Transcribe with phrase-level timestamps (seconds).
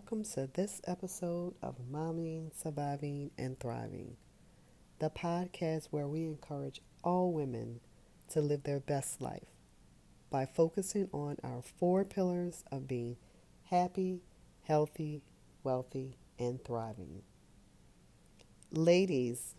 [0.00, 4.16] to this episode of Momming, Surviving, and Thriving,
[4.98, 7.78] the podcast where we encourage all women
[8.28, 9.46] to live their best life
[10.30, 13.16] by focusing on our four pillars of being
[13.66, 14.20] happy,
[14.64, 15.22] healthy,
[15.62, 17.22] wealthy, and thriving.
[18.72, 19.54] Ladies,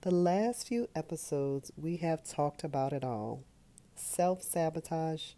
[0.00, 3.44] the last few episodes we have talked about it all
[3.94, 5.32] self sabotage,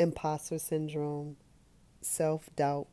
[0.00, 1.36] imposter syndrome,
[2.00, 2.88] self doubt,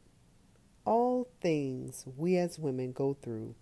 [0.86, 3.56] all things we as women go through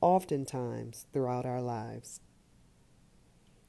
[0.00, 2.20] oftentimes throughout our lives.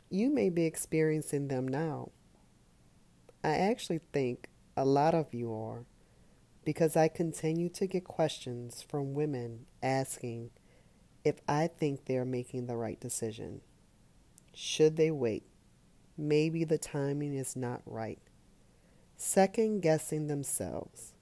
[0.09, 2.09] You may be experiencing them now.
[3.43, 5.85] I actually think a lot of you are
[6.65, 10.51] because I continue to get questions from women asking
[11.23, 13.61] if I think they're making the right decision.
[14.53, 15.43] Should they wait?
[16.17, 18.19] Maybe the timing is not right.
[19.15, 21.12] Second guessing themselves.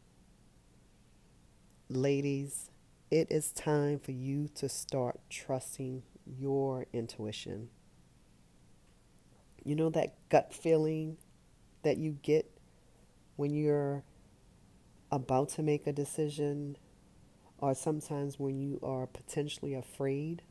[1.94, 2.72] Ladies,
[3.09, 7.67] it is time for you to start trusting your intuition.
[9.66, 11.17] You know that gut feeling
[11.84, 12.50] that you get
[13.36, 14.06] when you're
[15.12, 16.78] about to make a decision,
[17.58, 20.44] or sometimes when you are potentially afraid?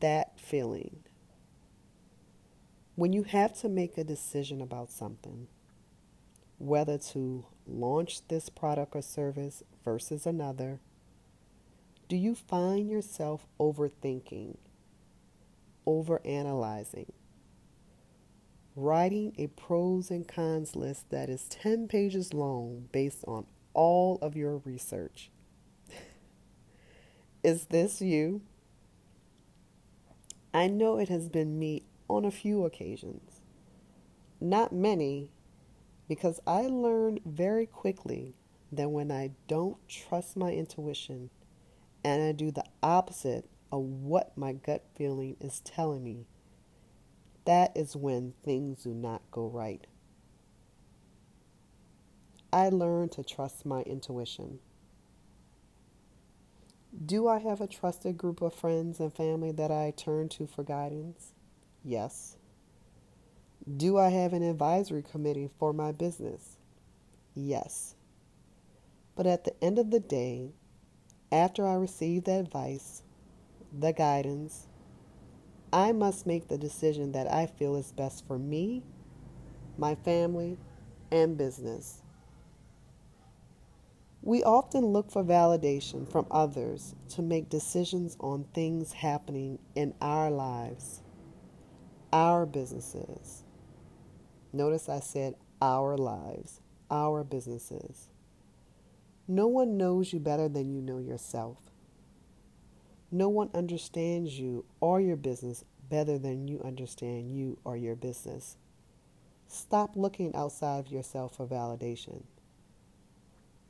[0.00, 1.04] That feeling.
[2.96, 5.46] When you have to make a decision about something,
[6.58, 10.80] whether to launch this product or service versus another,
[12.08, 14.56] do you find yourself overthinking,
[15.86, 17.10] overanalyzing,
[18.76, 24.36] writing a pros and cons list that is 10 pages long based on all of
[24.36, 25.30] your research?
[27.42, 28.42] is this you?
[30.54, 33.40] I know it has been me on a few occasions.
[34.40, 35.30] Not many,
[36.08, 38.34] because I learned very quickly
[38.72, 41.30] that when I don't trust my intuition
[42.04, 46.26] and I do the opposite of what my gut feeling is telling me,
[47.44, 49.86] that is when things do not go right.
[52.52, 54.60] I learned to trust my intuition.
[57.04, 60.64] Do I have a trusted group of friends and family that I turn to for
[60.64, 61.32] guidance?
[61.84, 62.36] Yes.
[63.74, 66.56] Do I have an advisory committee for my business?
[67.34, 67.96] Yes.
[69.16, 70.52] But at the end of the day,
[71.32, 73.02] after I receive the advice,
[73.76, 74.68] the guidance,
[75.72, 78.84] I must make the decision that I feel is best for me,
[79.76, 80.58] my family,
[81.10, 82.02] and business.
[84.22, 90.30] We often look for validation from others to make decisions on things happening in our
[90.30, 91.02] lives,
[92.12, 93.44] our businesses,
[94.52, 98.08] Notice I said our lives, our businesses.
[99.28, 101.58] No one knows you better than you know yourself.
[103.10, 108.56] No one understands you or your business better than you understand you or your business.
[109.48, 112.22] Stop looking outside of yourself for validation.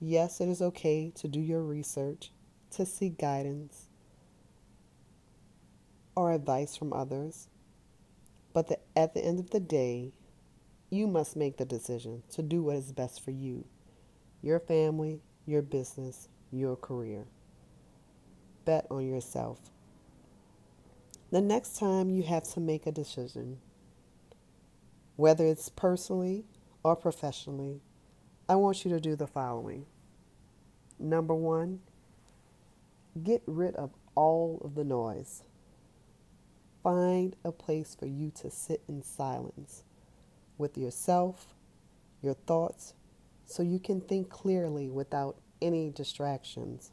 [0.01, 2.33] Yes, it is okay to do your research,
[2.73, 3.89] to seek guidance
[6.15, 7.49] or advice from others,
[8.53, 10.13] but the, at the end of the day,
[10.91, 13.65] you must make the decision to do what is best for you,
[14.43, 17.27] your family, your business, your career.
[18.65, 19.59] Bet on yourself.
[21.31, 23.59] The next time you have to make a decision,
[25.17, 26.45] whether it's personally
[26.85, 27.81] or professionally,
[28.49, 29.87] I want you to do the following.
[31.01, 31.81] Number one,
[33.21, 35.43] get rid of all of the noise.
[36.85, 39.83] Find a place for you to sit in silence
[40.59, 41.55] with yourself,
[42.23, 42.95] your thoughts,
[43.45, 46.91] so you can think clearly without any distractions.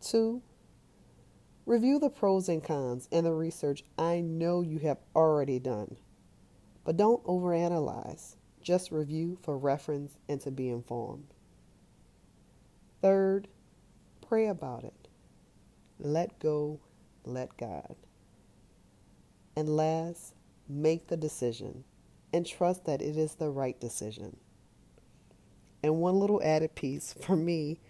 [0.00, 0.42] Two,
[1.66, 5.96] review the pros and cons and the research I know you have already done.
[6.84, 8.36] But don't overanalyze.
[8.62, 11.34] Just review for reference and to be informed.
[13.02, 13.48] Third,
[14.26, 15.08] pray about it.
[15.98, 16.80] Let go,
[17.24, 17.96] let God.
[19.56, 20.34] And last,
[20.68, 21.84] make the decision
[22.32, 24.36] and trust that it is the right decision.
[25.82, 27.80] And one little added piece for me,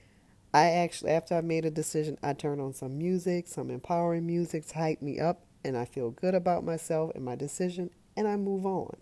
[0.52, 4.66] I actually, after I made a decision, I turn on some music, some empowering music
[4.68, 8.36] to hype me up, and I feel good about myself and my decision, and I
[8.36, 8.96] move on.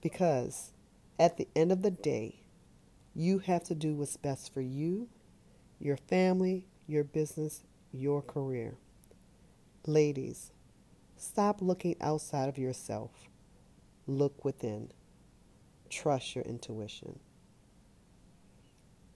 [0.00, 0.72] Because
[1.18, 2.44] at the end of the day,
[3.14, 5.08] you have to do what's best for you,
[5.80, 8.76] your family, your business, your career.
[9.86, 10.52] Ladies,
[11.20, 13.10] Stop looking outside of yourself.
[14.08, 14.90] Look within.
[15.90, 17.18] Trust your intuition.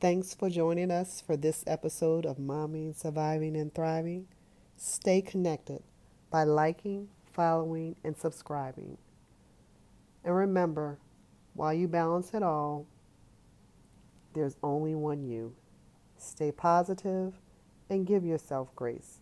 [0.02, 4.26] Thanks for joining us for this episode of Mommy Surviving and Thriving.
[4.76, 5.82] Stay connected
[6.30, 8.98] by liking, following, and subscribing.
[10.24, 10.98] And remember,
[11.54, 12.86] while you balance it all,
[14.34, 15.54] there's only one you.
[16.18, 17.32] Stay positive
[17.88, 19.20] and give yourself grace.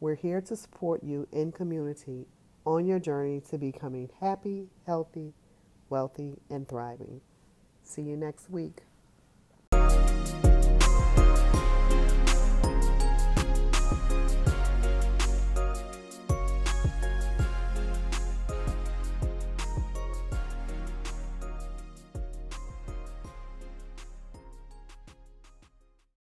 [0.00, 2.24] We're here to support you in community
[2.64, 5.32] on your journey to becoming happy, healthy,
[5.88, 7.20] wealthy, and thriving.
[7.82, 8.82] See you next week.